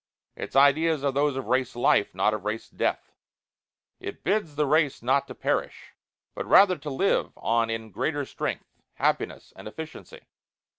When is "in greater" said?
7.69-8.25